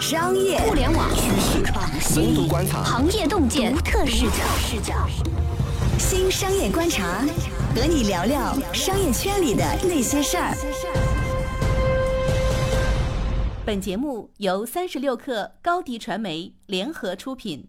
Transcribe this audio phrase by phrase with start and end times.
[0.00, 1.62] 商业、互联网、趋势、
[2.00, 4.42] 深度观察、行业洞见、独特视角。
[5.98, 7.22] 新商业观察，
[7.76, 10.56] 和你聊聊商业圈里的那些事儿。
[13.66, 17.66] 本节目由三十六克高低传媒联合出品。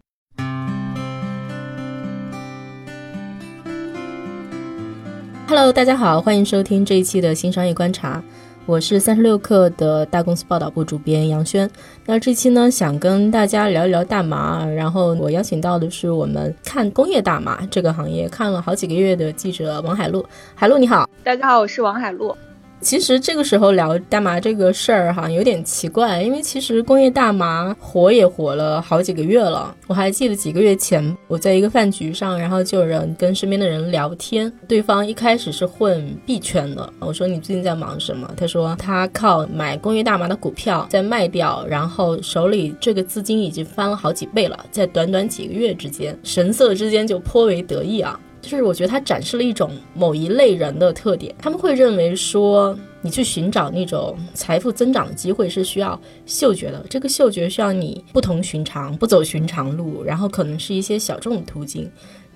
[5.46, 8.24] Hello，大家好，欢迎收听这一期的新商业观察，
[8.64, 11.68] 我是三十六氪的大公司报道部主编杨轩。
[12.06, 20.24] 那这期呢，想跟大家聊一聊大麻，然后我邀请到的是我们看工业大麻这个行业看了好几个月的记者王海璐。
[20.54, 22.34] 海璐你好，大家好，我是王海璐。
[22.82, 29.74] 其实这个时候聊大麻这个事儿哈，有点奇怪，因为其实工业大麻火也火了好几个月了。
[29.86, 38.28] 我还记得几个月前，我在一个饭局上，然后就有人跟身边的人聊天，对方一开始是混币圈的，我说你最近在忙什么？
[38.36, 48.18] 他说他靠买工业大麻的股票再卖掉，然后手里这个资金已经翻了好几倍了，在短短几个月之间，神色之间就颇为得意啊。
[48.42, 61.90] 就是我觉得它展示了一种某一类人的特点，他们会认为说，你去寻找那种财富增长的机会是需要嗅觉的，这个嗅觉需要你不同寻常，不走寻常路，然后可能是一些小众的途径，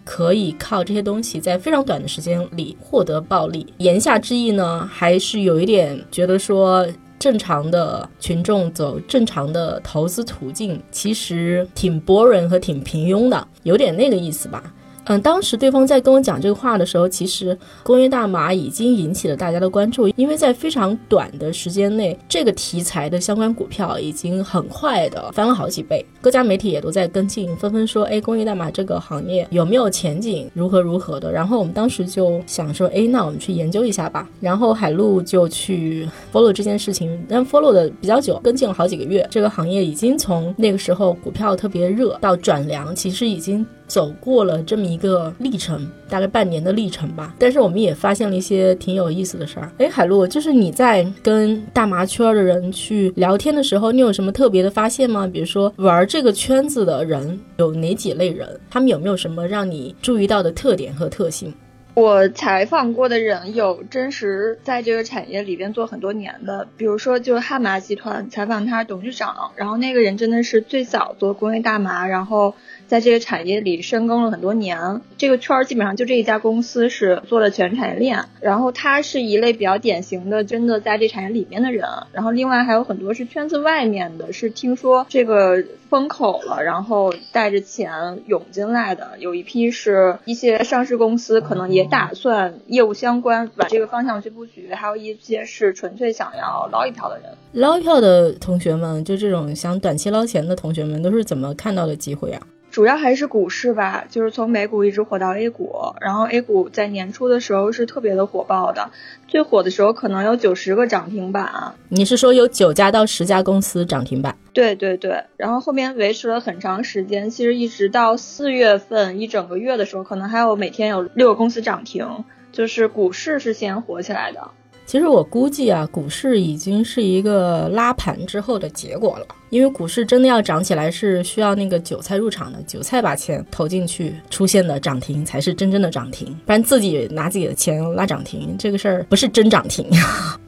[0.04, 3.66] 可以靠这些东西在非常短的时间里获得暴利。
[3.78, 6.86] 言下之意呢，还是有一点觉得说，
[7.18, 14.72] 正常的群众走正常的投资途径，其实挺 boring 和挺平庸的，有点那个意思吧。
[15.06, 31.30] 嗯，当时对方在跟我讲这个话的时候，其实工业大麻已经引起了大家的关注，因为在非常短的时间内，这个题材的相关股票已经很快的翻了好几倍，各家媒体也都在跟进，纷纷说，哎，工业大麻这个行业有没有前景，如何如何的。
[31.30, 34.28] 然后我们当时就想说，哎，那我们去研究一下吧。
[34.40, 39.24] 然后海陆就去 follow 这件事情，但 follow 的比较久，跟进了好几个月。
[39.30, 43.64] 这个行业已经从那个时候股票特别热到转凉，其实已经。
[43.86, 47.34] 走过了这么一个历程，大概半年的历程吧。
[47.38, 49.70] 但是我们也发现了一些挺有意思的事儿。
[49.78, 55.26] 哎，海璐，就是你在跟大麻圈的人去聊天的时候，你有什么特别的发现吗？
[55.26, 58.48] 比如说玩这个圈子的人有哪几类人？
[58.68, 61.54] 他们有没有什么让你注意到的特点和特性？
[61.94, 72.54] 我采访过的人有真实在这个产业里边做很多年的，比如说就汉麻集团采访他董事长，然后那个人真的是最早做工业大麻，然后。
[72.86, 78.24] 在这个产业里深耕了很多年，这个圈儿基本上就这一家公司是做了全产业链。
[78.40, 81.84] 然后他是一类比较典型的，真的在这产业里面的人。
[82.12, 89.18] 然后另外还有很多是圈子外面的，是听说这个风口了，然后带着钱涌进来的。
[89.18, 94.72] 有一批是一些上市公司，可能也打算业务相关，往这个方向去布局。
[94.72, 97.32] 还有一些是纯粹想要捞一票的人。
[97.52, 102.40] 捞一票的同学们，就这种想短期捞钱的同学们，都是怎么看到的机会啊？
[102.76, 108.90] 主要还是股市吧，就是从美股一直火到 A 股，然后 A 股在年初的时候是特别的火爆的，
[109.26, 111.72] 最火的时候可能有九十个涨停板。
[111.88, 114.36] 你是说有九家到十家公司涨停板？
[114.52, 124.50] 对对对，然后后面维持了很长时间，其实一直到四月份一整个月的时候，可能还有每天有六个公司涨停，就是股市是先火起来的。
[124.86, 129.26] 其实我估计啊，股市已经是一个拉盘之后的结果了。
[129.50, 139.86] 因为股市真的要涨起来，是需要那个韭菜入场的，韭菜把钱投进去，出现的涨停才是真正的涨停，不然自己拿自己的钱拉涨停，这个事儿不是真涨停。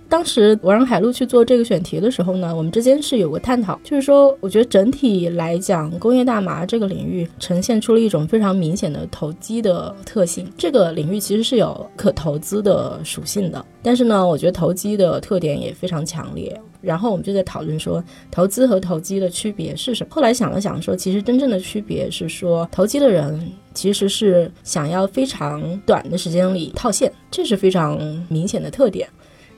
[0.08, 10.50] 当时我让海陆去做这个选题的时候呢，我们之间是有个探讨，就是说，我觉得整体来讲，工业大麻这个领域呈现出了一种非常明显的投机的特性。
[10.56, 16.58] 这个领域其实是有可投资的属性的，但是呢，我觉得投机的特点也非常强烈。
[16.80, 20.10] 然后我们就在讨论说，投资和投机的区别是什么？
[20.10, 27.98] 后来想了想，说其实真正的区别是说，投机的人其实是想要非常短的时间里套现，这是非常
[28.28, 29.06] 明显的特点。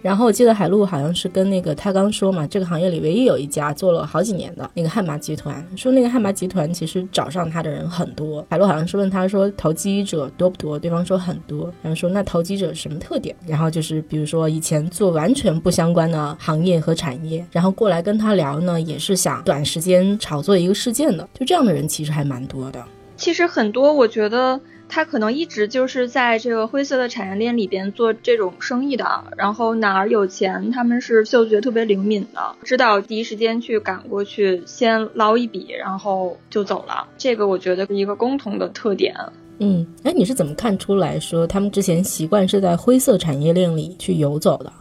[0.02, 8.44] 然后我记得海陆好像是跟那个他刚说嘛，这个行业里唯一有一家做了好几年的那个汉麻集团，说那个汉麻集团其实找上他的人很多。
[8.48, 11.72] 海陆好像是问他说投机者多不多，对方说很多。
[11.82, 13.36] 然后说那投机者什么特点？
[13.46, 21.28] 然后就是比如说以前做完全不相关的行业和产业，然后过来跟他聊呢，也是想短时间炒作一个事件的。
[21.34, 22.82] 就这样的人其实还蛮多的。
[23.16, 24.60] 其实很多，我觉得。
[24.90, 37.08] 他可能一直就是在这个灰色的产业链里边做这种生意的，然后哪儿有钱，他们是嗅觉特别灵敏的，知道第一时间去赶过去，先捞一笔，然后就走了。
[37.16, 39.14] 这个我觉得是一个共同的特点。
[39.60, 44.72] 嗯，哎，你是怎么看出来说他们之前习惯是在灰色产业链里去游走的？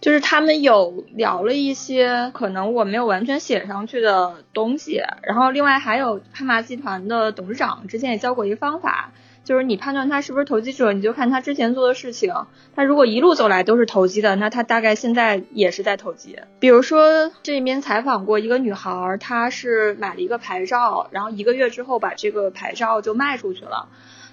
[0.00, 9.12] 就是他们有聊了一些可能我没有完全写上去的东西，然后另外还有汉麻集团的董事长之前也教过一个方法，
[9.50, 12.32] 就是你判断他是不是投机者，你就看他之前做的事情，
[12.76, 16.38] 他如果一路走来都是投机的，那他大概现在也是在投机。
[16.60, 23.88] 比如说这边采访过一个女孩，她是买了一个牌照，然后一个月之后把这个牌照就卖出去了。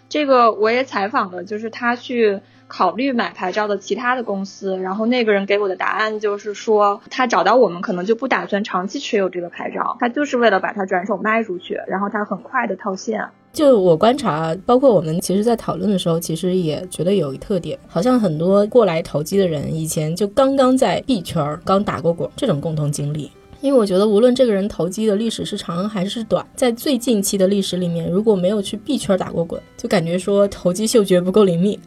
[0.08, 2.42] 这个我也采访了，就是她去。
[2.70, 13.30] 考虑买牌照的其他的公司，然后那个人给我的答案就是说，他找到我们可能就不打算长期持有这个牌照，他就是为了把它转手卖出去，然后他很快的套现。
[13.54, 23.32] 就我观察，包括我们其实，在讨论的时候，其实也觉得有一特点，好像很多过来投机的人，以前就刚刚在币圈刚打过滚，这种共同经历。
[23.60, 31.80] 因为我觉得，无论这个人投机的历史是长还是短，在最近期的历史里面，如果没有去币圈打过滚，就感觉说投机嗅觉不够灵敏。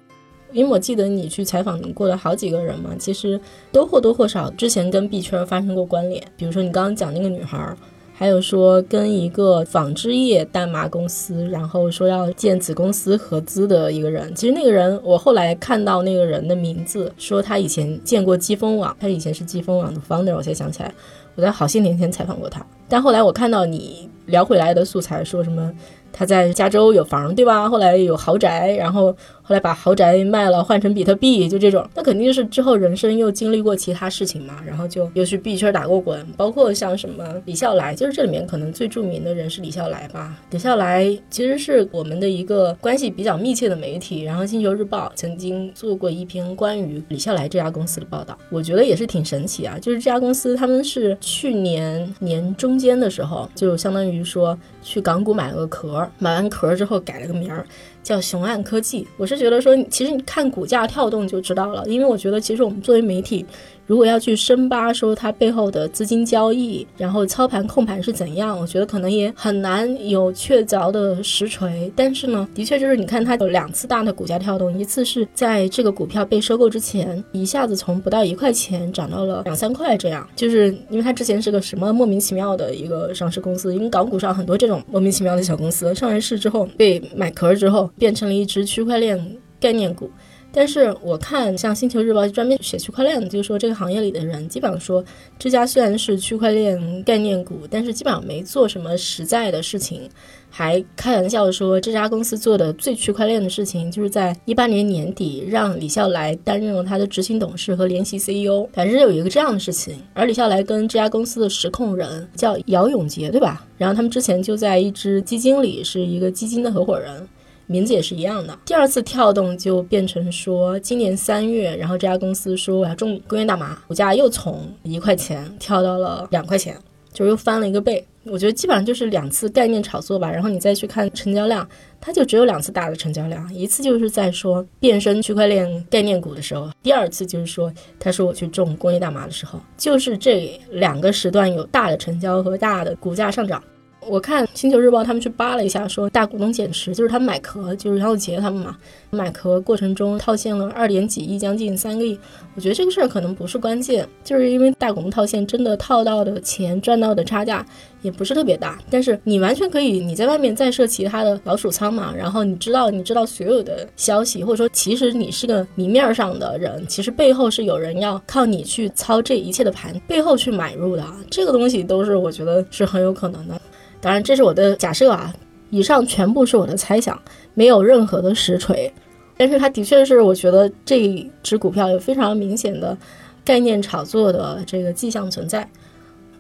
[0.53, 3.41] 因为我记得你去采访过的好几个人嘛，其实
[3.71, 6.21] 都或多或少之前跟币圈发生过关联。
[6.37, 7.73] 比如说你刚刚讲那个女孩，
[8.21, 14.31] 还有说跟一个纺织业大麻公司，然后说要建子公司合资的一个人。
[14.35, 20.93] 其实那个人，我后来看到那个人的名字，说他以前见过季风网，他以前是季风网的 founder，我才想起来，
[21.35, 22.63] 我在好些年前采访过他。
[22.91, 25.71] 但后来我看到你聊回来的素材，说什么
[26.13, 27.69] 他在加州有房，对吧？
[27.69, 29.15] 后来有豪宅，然后。
[29.43, 40.37] 后来把豪宅卖了，换成比特币，就这种，那肯定是之后人生又经历过其他事情嘛，然后就又去币圈打过滚，包括像什么李笑来，就是这里面可能最著名的人是李笑来吧。
[40.53, 49.77] 李笑来其实是我们的一个关系比较密切的媒体，然后星球日报曾经做过一篇关于李笑来这家公司的报道，我觉得也是挺神奇啊。
[49.81, 57.67] 就是这家公司他们是去年年中间的时候，就相当于说去港股买了个壳，买完壳之后改了个名儿。
[58.03, 63.45] 叫雄岸科技，我是觉得说，其实你看股价跳动就知道了，因为我觉得其实我们作为媒体。
[63.91, 71.93] 如果要去深扒说它背后的资金交易，然后操盘控盘是怎样，我觉得可能也很难有确凿的实锤。
[71.97, 90.09] 但是呢，的确就是你看它有两次大的股价跳动，一次是在这个股票被收购之前，一下子从不到一块钱涨到了两三块，这样就是因为它之前是个什么莫名其妙的一个上市公司，因为港股上很多这种莫名其妙的小公司上完市之后被买壳之后，变成了一只区块链概念股。
[90.53, 95.05] 但是我看像星球日报专门写区块链的，就是说这个行业里的人基本上说，
[95.39, 100.09] 这家虽然是区块链概念股，但是基本上没做什么实在的事情，
[100.51, 109.97] 还开玩笑说这家公司做的最区块链的事情，就是在一八年年底让李笑来担任了他的执行董事和联席 CEO，反正有一个这样的事情。
[110.15, 113.65] 而李笑来跟这家公司的实控人叫姚永杰，对吧？
[113.79, 117.27] 然后他们之前就在一支基金里是一个基金的合伙人。
[117.71, 118.59] 名字也是一样的。
[118.65, 126.77] 第二次跳动就变成说，今年三月，然后这家公司说我要种工业大麻，股价又从一块钱跳到了两块钱，
[127.13, 128.05] 就又翻了一个倍。
[128.25, 130.31] 我觉得基本上就是两次概念炒作吧。
[130.31, 131.67] 然后你再去看成交量，
[132.01, 143.63] 它就只有两次大的成交量，一次就是在说变身区块链概念股的时候，第二次就是说他说我去种工业大麻的时候，就是这两个时段有大的成交和大的股价上涨。
[144.07, 148.77] 我看星球日报他们去扒了一下，说大股东减持，就是他们买壳，就是杨永杰他们嘛，
[149.11, 152.19] 买壳过程中套现了二点几亿，将近三个亿。
[152.57, 157.65] 我觉得这个事儿可能不是关键，就是因为大股东套现真的套到的钱赚到的差价
[158.03, 158.79] 也不是特别大。
[158.91, 173.61] 但是你完全可以你在外面再设其他的老鼠仓嘛，然后你知道你知道所有的消息，或者说其实你是个明面上的人，其实背后是有人要靠你去操这一切的盘，背后去买入的，这个东西都是我觉得是很有可能的。
[174.01, 175.33] 当然，这是我的假设啊，
[175.71, 177.21] 以上全部是我的猜想，
[177.55, 178.93] 没有任何的实锤。
[179.37, 182.97] 但是它的确是，我觉得这只股票有非常明显的
[183.45, 185.69] 概念炒作的这个迹象存在。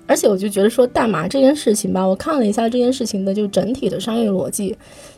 [0.06, 4.76] 而且我就觉得说，大麻这件事情吧，我看了一下这件事情的就整体的商业逻辑，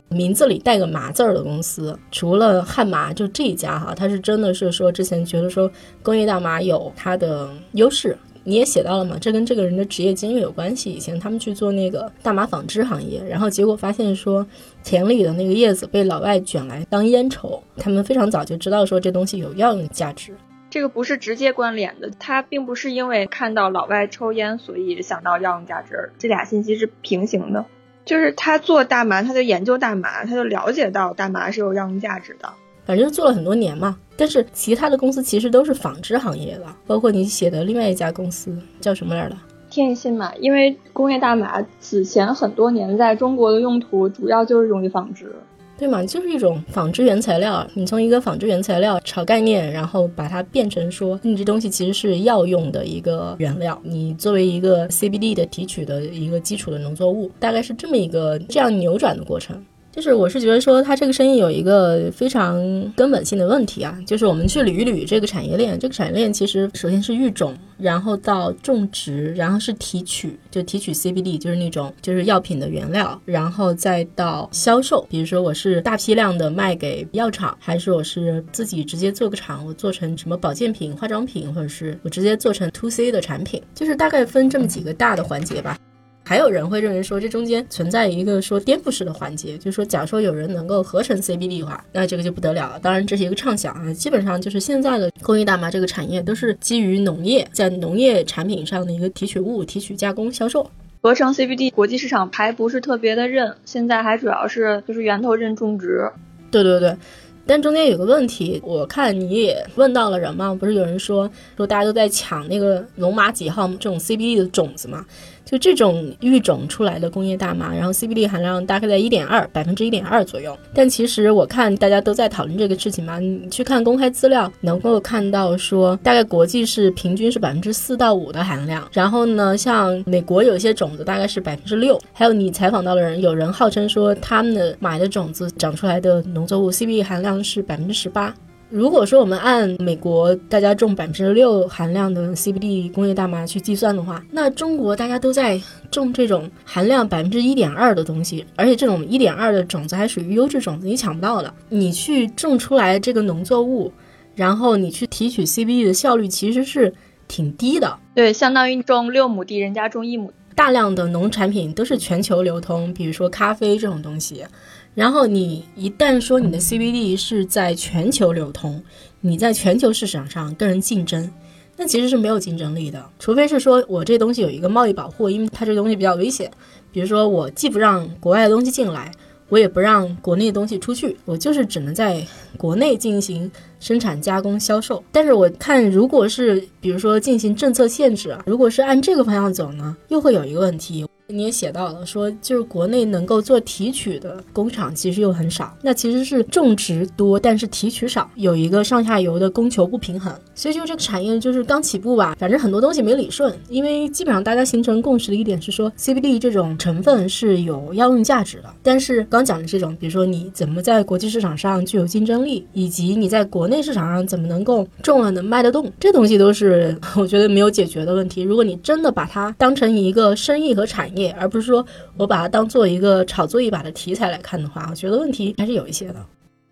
[0.08, 5.70] 名字里带个“麻”字儿的公司，除了汉麻，就这一家哈，它是真的是说之前觉得说
[6.02, 8.16] 工业大麻有它的优势。
[8.44, 9.16] 你也写到了嘛？
[9.20, 10.90] 这跟这个人的职业经历有关系。
[10.92, 14.46] 以前他们去做那个大麻纺织行业，然后结果发现说
[14.82, 20.34] 田里的那个叶子被老外卷来当烟抽，他们非常早就知道说这东西有药用价值。
[20.70, 27.66] 这个不是直接关联的，他并不是因为看到老外抽烟所以想到药用价值，这俩信息是平行的。
[28.04, 32.52] 就是他做大麻，他就研究大麻，他就了解到大麻是有药用价值的。
[32.84, 39.36] 反正做了很多年嘛，但是其他的公司其实都是纺织行业的，包括你写的另外一家公司叫什么来着？
[39.70, 45.32] 天信嘛，因为工业大麻此前很多年在中国的用途主要就是用于纺织。
[45.78, 46.04] 对嘛？
[46.04, 59.60] 就是一种纺织原材料，你从一个纺织原材料炒概念，然后把它变成说你这东西其实是药用的一个原料，你作为一个 CBD 的提取的一个基础的农作物，大概是这么一个这样扭转的过程。
[59.92, 62.58] 就是我是觉得说，它这个生意有一个非常
[62.96, 65.78] 根本性的问题啊，就是我们去捋一捋这个产业链。
[65.78, 75.06] 这个产业链其实首先是育种，然后到种植，然后是提取，就提取 CBD，就是那种就是药品的原料，然后再到销售。
[75.10, 85.76] 比如说我是大批量的卖给药厂，还是我是自己直接做个厂，我做成什么保健品、化妆品，或者是我直接做成 To C 的产品，就是大概分这么几个大的环节吧。
[86.24, 92.78] 还有人会认为说，这中间存在一个说颠覆式的环节，就是说，假如说有人能够合成 CBD 的话，那这个就不得了了。
[92.80, 93.92] 当然，这是一个畅想啊。
[93.92, 100.70] 基本上就是现在的工业大麻这个产业都是基于农业，在农业产品上的一个提取物、提取、加工、销售。
[101.02, 106.08] 合成 CBD 国际市场还不是特别的认，现在还主要是就是源头认种植。
[106.52, 106.96] 对对对。
[107.44, 115.04] 但中间有个问题，我看你也问到了人嘛，不是有人说说大家都在抢那个龙马几号这种 CBD 的种子嘛？
[115.52, 120.56] 就这种育种出来的工业大麻，然后 CBD 含量大概在一点二百分之一点二左右。
[120.72, 128.88] 但其实我看大家都在讨论这个事情嘛，你去看公开资料，能够看到说大概国际是平均是百分之四到五的含量。
[128.92, 132.00] 然后呢，像美国有些种子大概是百分之六。
[132.14, 138.34] 还有你采访到的人，有人号称说他们的买的种子长出来的农作物 CBD 含量是百分之十八。
[138.72, 145.60] 如果说我们按美国大家种百分之六含量的 CBD 工业大麻去计算的话，那中国大家都在
[145.90, 151.52] 种这种含量百分之一点二的东西，而且这种一点二的种子还属于优质种子，你抢不到的。
[151.68, 153.92] 你去种出来这个农作物，
[154.34, 156.94] 然后你去提取 CBD 的效率其实是
[157.28, 157.98] 挺低的。
[158.14, 160.32] 对，相当于种六亩地，人家种一亩。
[160.54, 164.44] 大量的农产品都是全球流通，比如说咖啡这种东西。
[164.94, 168.82] 然后你一旦说你的 CBD 是在全球流通，
[169.20, 171.30] 你在全球市场上跟人竞争，
[171.76, 173.02] 那其实是没有竞争力的。
[173.18, 176.50] 除非是说我这东西有一个贸易保护，因为它这东西比较危险。
[176.92, 179.10] 比如说我既不让国外的东西进来，
[179.48, 182.22] 我也不让国内的东西出去，我就是只能在
[182.58, 185.02] 国内进行生产、加工、销售。
[185.10, 191.06] 但是我看，如果是比如说进行政策限制啊，如果是按这个方向走呢，又会有一个问题。
[191.32, 218.42] 你也写到了，说就是国内能够做提取的工厂其实又很少，那其实是种植多，但是提取少，有一个上下游的供求不平衡，所以就这个产业就是刚起步吧，反正很多东西没理顺，因为基本上大家形成共识的一点是说，CBD 这种成分是有药用价值的，但是刚讲的这种，比如说你怎么在国际市场上具有竞争力，以及你在国内市场上怎么能够种了能卖得动，这东西都是 我觉得没有解决的问题。
[218.42, 221.84] 如果你真的把它当成一个生意和产业而不是说
[222.16, 226.26] 我把它当做一个炒作一把的题材来看的话，我觉得问题还是有一些的。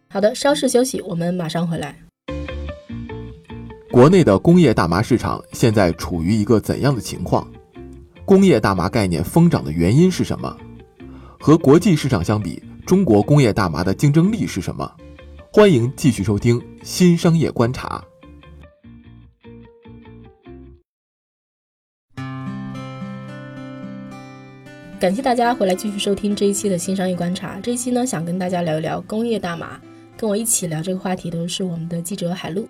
[0.09, 1.97] 好的，稍事休息，我们马上回来。
[3.91, 7.49] 国内的工业大麻市场现在处于一个怎样的情况？
[8.25, 10.57] 工业大麻概念疯涨的原因是什么？
[11.39, 14.91] 和国际市场相比，中国工业大麻的竞争力是什么？
[15.53, 18.05] 欢迎继续收听《新商业观察》。
[25.01, 27.59] 感谢大家回来继续收听这一期的新商业观察。
[27.63, 29.81] 这一期呢，想跟大家聊一聊工业大麻。
[30.15, 32.69] 跟我一起聊这个话题的是我们的记者海璐。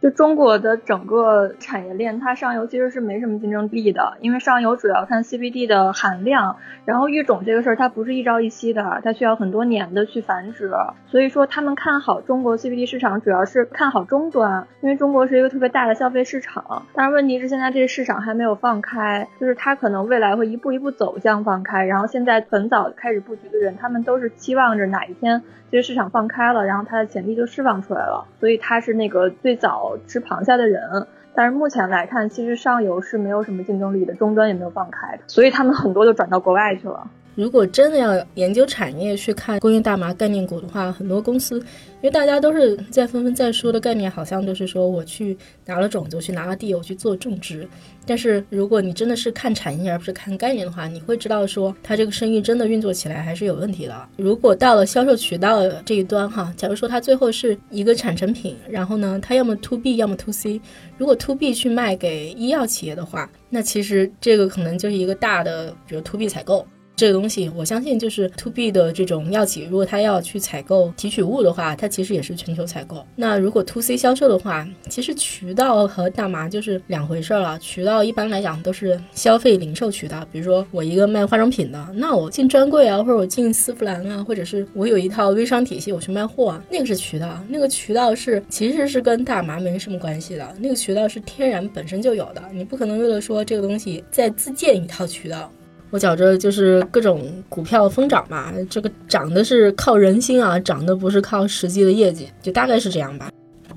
[0.00, 10.70] 就中国的整个产业链，它上游其实是没什么竞争力的，因为上游主要看 CBD 的含量，然后育种这个事儿它不是一朝一夕的，它需要很多年的去繁殖，
[11.08, 16.86] 所以说他们看好中国 CBD 市场，主要是看好终端，因为中国是一个特别大的消费市场。
[16.94, 29.87] 但是问题是现在这个市场还没有放开，就是它可能未来会一步一步走向放开，然后现在很早开始布局的人，他们都是期望着哪一天这个市场放开了，然后它的潜力就释放出来了，所以它是那个最早。
[30.06, 37.08] 吃螃蟹的人，但是目前来看，其实上游是没有什么竞争力的，终端也没有放开，所以他们很多就转到国外去了。
[37.38, 47.68] 如果真的要研究产业去看工业大麻概念股的话，很多公司，因为大家都是在纷纷在说的概念，好像都是说我去拿了种子，我去拿了地，我去做种植。
[48.04, 54.08] 但是如果你真的是看产业而不是看概念的话，你会知道说它这个生意真的运作起来还是有问题的。
[54.16, 60.60] 如果到了销售渠道这一端哈，假如说它最后是一个产成品，然后呢，它要么 to B 要么 to C，
[60.96, 66.66] 如果 to B 去卖给医药企业的话，那其实这个可能就是一个大的，比如 to B 采购。
[66.98, 73.06] 这个东西，我相信就是 to B 的这种药企，如果他要去采购提取物的话，它其实也是全球采购。
[73.14, 77.56] 那如果 to C 销售的话，其实渠道和大麻就是两回事了。
[77.60, 87.40] 渠道一般来讲都是消费零售渠道，比如说我一个卖化妆品的，那我进专柜啊，或者我进丝芙兰啊，或者是我有一套微商体系，我去卖货，啊，那个是渠道。
[87.48, 95.48] 那个渠道是其实是跟大麻没什么关系的，那个渠道是天然本身就有的，你不可能为了说这个东西再自建一套渠道。
[95.90, 103.30] 我觉着就是各种股票疯涨吧，这个涨的是靠人心啊，涨的不是靠实际的业绩，就大概是这样吧。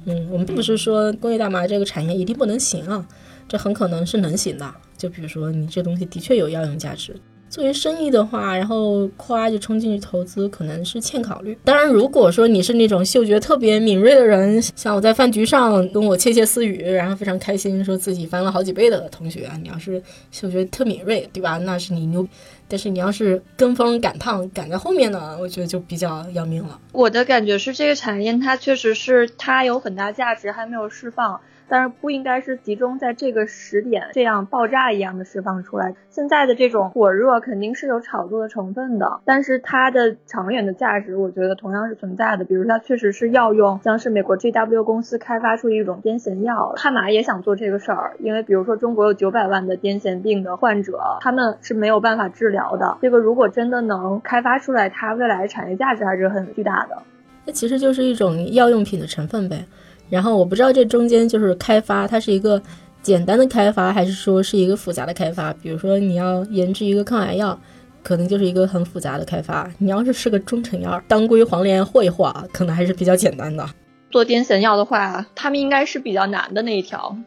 [0.06, 3.08] 嗯，我们并不是说工业大麻这个产业一定不能行啊，
[3.48, 4.70] 这很可能是能行的。
[4.98, 7.16] 就比如说你这东西的确有药用价值。
[7.52, 11.56] 作为生意的话，然后夸就冲进去投资，可能是欠考虑。
[11.66, 21.58] 当然，如果说你是那种嗅觉特别敏锐的人，像我在饭局上跟我窃窃私语，然后非常开心，说自己翻了好几倍的同学啊，你要是嗅觉特敏锐，对吧？
[21.58, 22.26] 那是你牛。
[22.70, 26.80] 但是你要是跟风赶趟赶在后面呢，我觉得就比较要命了。
[26.94, 31.38] 我的感觉是，这个产业它确实是它有很大价值，还没有释放。
[31.72, 35.96] 但是不应该是集中在这个时点这样爆炸一样的释放出来。
[36.10, 42.44] 现在的这种火热肯定是有炒作的成分的，但是它的长远的价值，我觉得同样是存在的。
[42.44, 52.98] 比如它确实是药用，像是美国 GW 公司开发出一种癫痫药，汉马也想做这个事儿，因为比如说中国有九百万的癫痫病的患者，他们是没有办法治疗的。
[53.02, 57.02] 这个如果真的能开发出来，它未来产业价值还是很巨大的。
[57.46, 59.66] 那其实就是一种药用品的成分呗。
[60.12, 62.62] 然后我不知道这中间就是开发，它是一个
[63.02, 65.52] 简单的开发，还是说是一个复杂的开发？
[65.54, 67.60] 比如说你要研制一个抗癌药，
[68.04, 69.68] 可能就是一个很复杂的开发。
[69.80, 73.66] 你要是是个中成药，当归黄连和一和，可能还是比较简单的。
[74.12, 77.18] 做癫痫药的话，他们应该是比较难的那一条。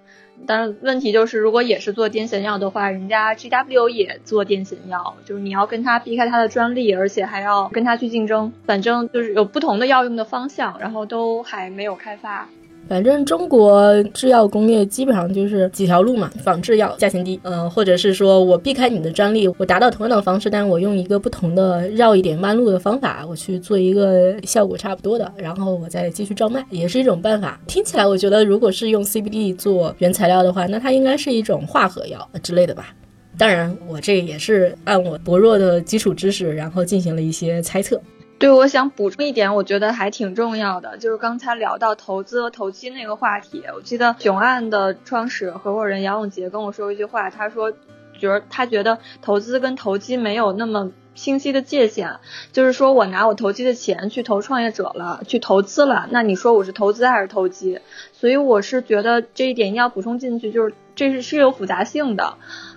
[0.47, 8.53] 但是问题就是，如果也是做癫痫药的话，人家 GW 也做癫痫药，就是你要跟他避开他的专利，而且还要跟他去竞争。
[8.67, 12.47] 反正就是有不同的药用的方向，然后都还没有开发。
[12.89, 27.59] 反正中国制药工业基本上就是几条路嘛，仿制药价钱低，嗯，或者是说我避开你的专利，我达到同样的方式，但我用一个不同的绕一点弯路的方法，我去做一个效果差不多的，然后我再继续照卖，也是一种办法。
[27.67, 32.95] 听起来我觉得，如果是用 CBD 做原材料的话，那它应该是一种化合药之类的吧？
[33.37, 38.01] 当然，我这也是按我薄弱的基础知识，然后进行了一些猜测。
[38.39, 43.63] 对，我想补充一点，我觉得还挺重要的，就是刚才聊到投资和投机那个话题。
[43.75, 47.73] 我记得雄岸的创始合伙人杨永杰跟我说一句话，他说，
[48.19, 52.17] 觉得他觉得投资跟投机没有那么清晰的界限，
[52.53, 57.79] 就是说我拿我投机的钱去投创业者了，去投资了，那你说我是投资还是投机？
[58.13, 62.35] 所以我是觉得这一点一定要补充进去，就是这是是有复杂性的。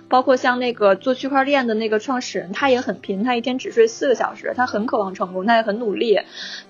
[0.08, 6.18] 包括像那个做区块链的那个创始人，他也很拼，他一天只睡四个小时，他很渴望成功，他也很努力。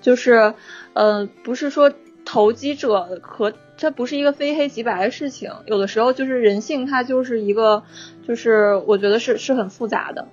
[0.01, 0.53] 就是，
[0.93, 1.91] 呃，不是说
[2.25, 7.81] 投机者和他不是一个非黑即白的事情，有的时候就是人性，它就是一个，
[8.27, 10.27] 就是我觉得是是很复杂的。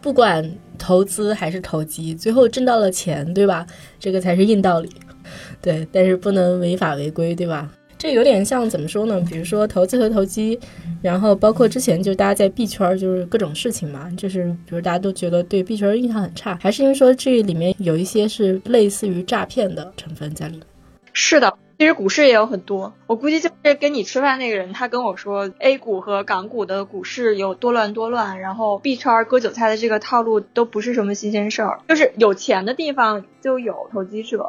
[0.00, 3.66] 不管投资还是投机，最后挣到了钱，对吧？
[3.98, 4.90] 这个才是硬道理。
[5.62, 7.70] 对，但是不能违法违规，对吧？
[8.04, 9.18] 这有点像怎么说呢？
[9.30, 10.60] 比如说投资和投机，
[11.00, 20.66] 然后包括之前就大家在币圈就是各种事情嘛，就是比如大家都觉得对币圈印象很差，还是因为说这里面有一些是类似于诈骗的成分在里面。
[21.14, 34.44] 是的，其实股市也有很多，我估计就是跟你吃饭那个人，他跟我说 A 股和港股的股市有多乱多乱，然后币圈割韭菜的这个套路都不是什么新鲜事儿，就是有钱的地方就有投机者。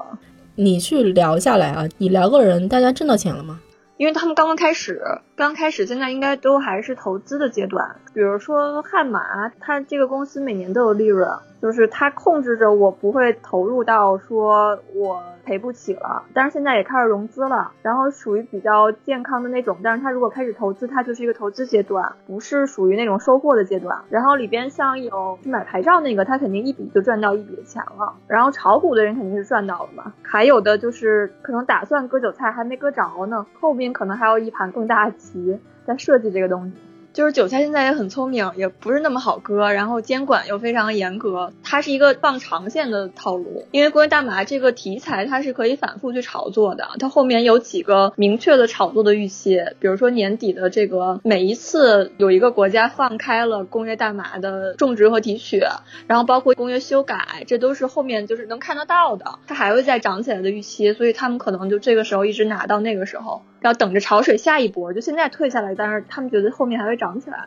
[0.56, 3.60] 你去聊下来啊，你聊个人，大家挣到钱了吗？
[3.98, 5.02] 因为他们刚刚开始，
[5.36, 7.98] 刚开始，现在应该都还是投资的阶段。
[8.14, 11.30] 比如说悍马，它这个公司每年都有利润，
[11.62, 15.22] 就是它控制着我不会投入到说我。
[15.46, 19.78] 赔不起了，但是现在也开始融资了，然后属于比较健康的那种。
[19.84, 23.96] 但是它如果开始投资，它就是一个投资阶段，不是属于那种收获的阶段。
[24.10, 28.16] 然后里边像有去买牌照那个，他肯定一笔就赚到一笔的钱了。
[28.26, 30.12] 然后炒股的人肯定是赚到了嘛。
[30.24, 36.74] 还有的就是可能打算割韭菜还没割着呢，后面可能还有一盘更大的棋在设计这个东西。
[37.14, 43.66] 就是韭菜现在也很聪明，也不是那么好割，然后监管又非常严格，它是一个放长线的套路。
[43.72, 55.64] 因为关于大麻这个题材，它是可以反复去炒作的，它后面有几个明确的炒作的预期，比如说年底的这个每一次有一个国家放开了工业大麻的种植和提取，
[56.08, 63.44] 然后包括工业修改，这都是后面就是能看得到的，它还会再涨起来的预期，所以他们可能就这个时候一直拿到那个时候。
[63.66, 67.38] 要等着潮水下一波，就现在退下来，但是他们觉得后面还会涨起来。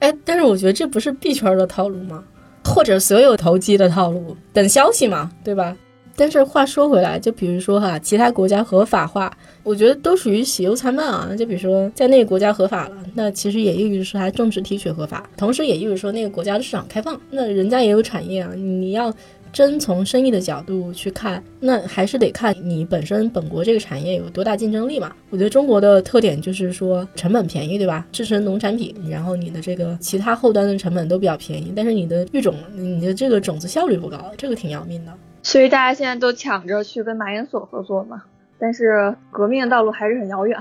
[0.00, 2.22] 哎，但是我觉得这不是币圈的套路吗？
[2.64, 5.76] 或者所有投机的套路，等消息嘛，对吧？
[6.18, 9.30] 但是话说回来，就比如说哈，其他国家合法化，
[9.62, 11.30] 我觉得都属于喜忧参半啊。
[11.36, 19.14] 就比如说在那个国家合法了，那其实也意味着说它种植提取合法，同时也意味着说那个国家的市场开放，那人家也有产业啊，你要。
[19.56, 25.10] 真从生意的角度去看，那还是得看你本身本国这个产业有多大竞争力嘛。
[25.30, 28.06] 我觉得中国的特点就是说成本便宜，对吧？
[28.12, 35.12] 制成农产品，然后你的这个其他后端的成本都比较便宜，但是你的育种，你的这个种子效率不高，这个挺要命的。
[35.42, 38.24] 所以大家现在都抢着去跟马研所合作嘛，
[38.58, 40.60] 但是革命的道路还是很遥远。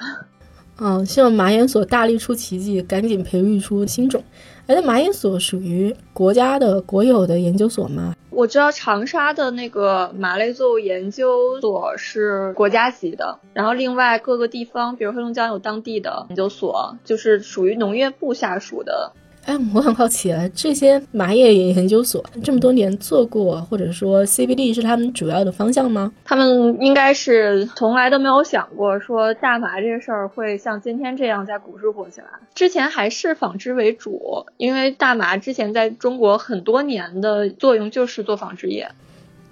[0.78, 4.22] 嗯，希望马研所大力出奇迹，赶紧培育出新种。
[4.68, 8.16] 哎，那马研所属于国家的国有的研究所吗？
[8.30, 19.14] 我知道长沙的那个马类作物研究所是国家级的，然后另外各个地方，比如黑龙江有当地的研究所，就是属于农业部下属的。
[19.46, 26.12] 哎，我很好奇啊，这些麻叶研究所这么多年做过，或者说 CBD 是他们主要的方向吗？
[26.24, 32.28] 他们应该是从来都没有想过说大麻这个事儿会像今天这样在股市火起来。
[32.56, 38.90] 之前还是纺织为主，因为大麻之前在中国很多年的作用就是做纺织业。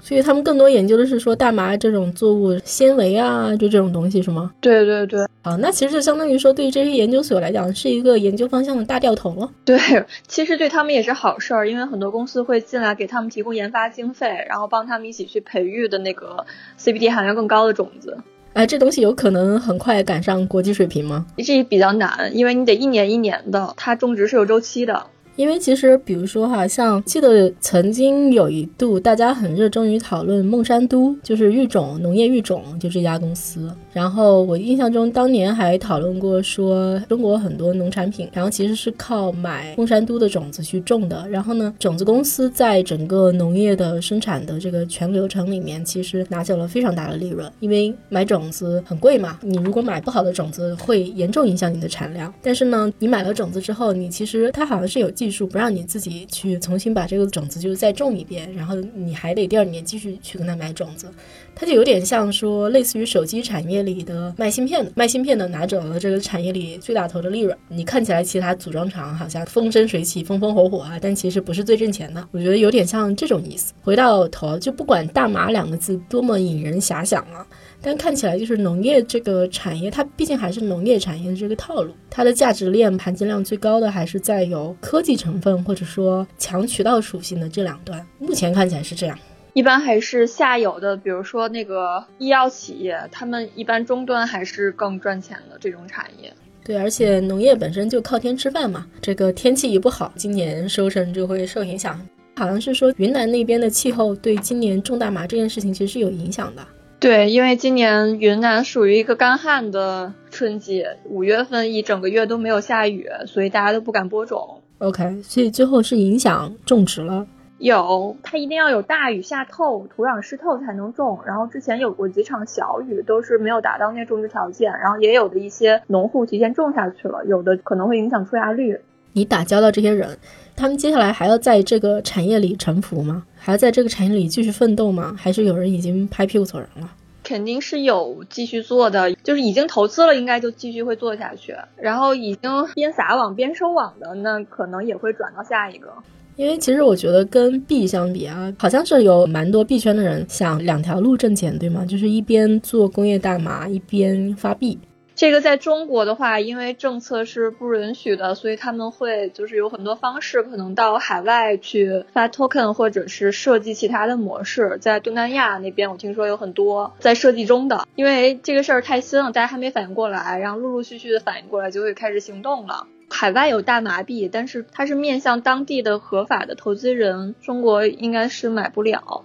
[0.04, 4.52] 所以他们更多研究的是说大麻这种作物纤维啊，就这种东西是吗？
[4.60, 9.50] 对对对，啊，那其实就相当于说对于这些研究所来讲是一个研究方向的大掉头了。
[9.64, 9.80] 对，
[10.28, 16.46] 其实对他们也是好事儿，因为很多公司会进来给他们提供研发经费，然后帮他们一起去培育的那个
[16.78, 18.18] CBD 含量更高的种子。
[18.52, 21.26] 哎，这东西有可能很快赶上国际水平吗？
[21.38, 25.08] 这比较难，因为你得一年一年的，它种植是有周期的。
[25.36, 33.72] 因为其实，比如说哈，像记得曾经有一度，大家很热衷于讨论孟山都，就是育种农业育种，就这家公司。
[33.92, 41.28] 然后我印象中，当年还讨论过说，中国很多农产品，然后其实是靠买孟山都的种子去种的。
[41.28, 49.40] 然后呢，种子公司在整个农业的生产的这个全流程里面，其实拿走了非常大的利润，因为买种子很贵嘛。
[49.42, 52.32] 你如果买不好的种子，会严重影响你的产量。
[52.42, 55.12] 但是呢，你买了种子之后，你其实它好像是有。
[55.24, 61.10] 技术不让你自己去重新把这个种子就是再种一遍，然后你还得第二年继续去跟他买种子，
[61.56, 67.58] 它就有点像说类似于手机产业里的卖芯片的， 卖芯片的拿走了这个产业里最大头的利润。
[67.70, 72.28] 你看起来其他组装厂好像风生水起、风风火火啊，但其实不是最挣钱的。
[72.32, 73.74] 我觉得有点像这种意思。
[73.82, 77.48] 回到头，就不管大麻两个字多么引人遐想啊。
[77.86, 88.04] 但看起来就是农业这个产业，它毕竟还是农业产业的这个套路，它的价值链含金量最高的还是在有科技成分或者说强渠道属性的这两端。
[88.20, 89.20] 目前看起来是这样，
[89.52, 96.34] 一般还是下游的，比如说那个医药企业，他们一般终端还是更赚钱的这种产业。
[96.64, 102.00] 对，而且农业本身就靠天吃饭嘛，这个天气一不好，今年收成就会受影响。
[102.36, 106.66] 好像是说云南那边的气候对今年种大麻这件事情其实是有影响的。
[107.04, 114.62] 对，因为今年云南属于一个干旱的春季，五月份一整个月都没有下雨，所以大家都不敢播种。
[114.78, 117.28] OK，所以最后是影响种植了。
[117.58, 121.20] 有，它一定要有大雨下透，土壤湿透才能种。
[121.26, 124.72] 然后之前有过几场小雨，都是没有达到那种植条件。
[124.72, 128.80] 然后也有的一些农户提前种下去了，有的可能会影响出芽率。
[129.12, 130.18] 你打交道这些人，
[130.56, 133.26] 他们接下来还要在这个产业里沉浮吗？
[133.38, 135.16] 还要在这个产业里继续奋斗吗？
[135.18, 136.90] 还是有人已经拍屁股走人了？
[137.24, 141.56] 肯定是有继续做的，就是已经投资了，应该就继续会做下去。
[141.78, 145.88] 然后已经边撒网边收网的，那可能也会转到下一个。
[146.36, 151.86] 因为其实我觉得跟币相比啊，好像是有蛮多币圈的人想两条路挣钱，对吗？
[151.86, 154.78] 就是一边做工业大麻，一边发币。
[155.16, 164.80] 这个在中国的话，因为政策是不允许的，所以他们会就是有很多方式，可能到海外去发 token，或者是设计其他的模式。
[164.82, 172.88] 在东南亚那边，我听说有很多在设计中的，因为这个事儿太新了，大家还没反应过来，然后陆陆续续的反应过来，就会开始行动了。
[173.10, 179.24] 海外有大麻币，但是它是面向当地的合法的投资人，中国应该是买不了。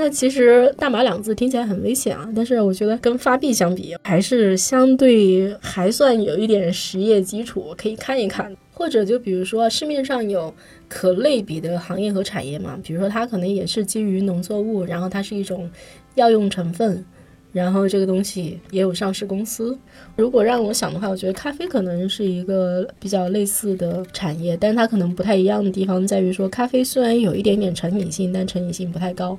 [0.00, 8.56] 那其实“大麻”两字听起来很危险啊，但是我觉得跟发币相比，还是相对还算有一点实业基础，可以看一看。
[8.72, 10.54] 或者就比如说市面上有
[10.88, 15.68] 可类比的行业和产业嘛，比如说它可能也是基于农作物，然后它是一种
[16.14, 17.04] 药用成分，
[17.50, 19.76] 然后这个东西也有上市公司。
[20.14, 29.36] 如果让我想的话，我觉得咖啡可能是一个比较类似的产业，但它可能不太一样的地方在于说，咖啡虽然有一点点成瘾性，但成瘾性不太高。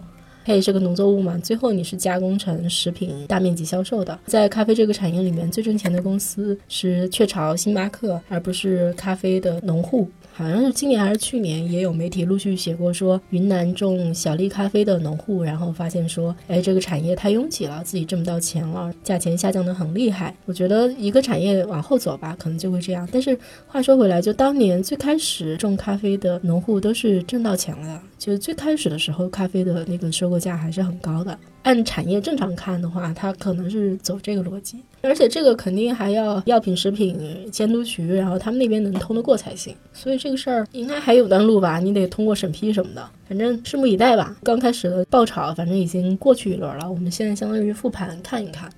[0.49, 4.17] 它也是个农作物嘛，最后你是加工成食品，大面积销售的。
[4.25, 10.09] 在咖啡这个产业里面，最挣钱的公司是雀巢、星巴克，而不是咖啡的农户。
[10.39, 20.33] 好像是今年还是去年，也有媒体陆续写过说，云南种小粒咖啡的农户，然后发现说，哎，这个产业太拥挤了，自己挣不到钱了，价钱下降的很厉害。
[20.45, 23.05] 我觉得一个产业往后走吧，可能就会这样。
[23.11, 31.37] 但是话说回来，就当年最开始种咖啡的农户都是挣到钱了的，就最开始的时候，咖啡的那个收购价还是很高的。
[31.63, 39.75] 按产业正常看的话，它可能是走这个逻辑，而且这个肯定还要药品食品监督局，然后他们那边能通得过才行。
[39.93, 44.35] 所以这个事儿应该还有段路吧，你得通过审批什么的，反正拭目以待吧。
[44.41, 48.71] 刚开始的爆炒，反正已经过去一轮了，我们现在相当于复盘看一看，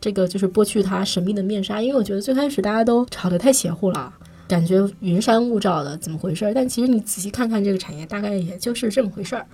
[0.00, 4.12] 这个就是剥去它神秘的面纱，因为我觉得最开始大家都炒得太邪乎了，
[4.46, 6.50] 感觉云山雾罩的，怎么回事？
[6.54, 9.44] 但其实你仔细看看这个产业，大概也就是这么回事儿。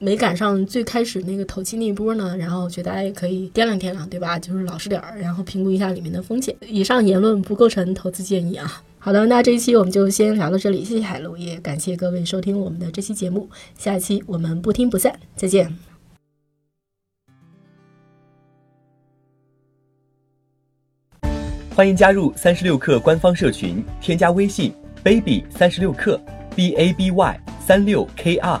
[0.00, 4.38] 没赶上最开始那个投机那一波呢，然后觉得大家也可以掂量掂量，对吧？
[4.38, 6.54] 就是老实点儿，然后评估一下里面的风险。
[6.66, 8.82] 以上言论不构成投资建议啊。
[9.00, 15.76] 好的，那这一期我们就先聊到这里，谢谢海陆，也感谢各位收听我们的这期节目，下期我们不听不散，再见。
[21.74, 26.20] 欢迎加入三十六氪官方社群，添加微信 baby 三十六氪
[26.54, 28.60] b a b y 三六 k r。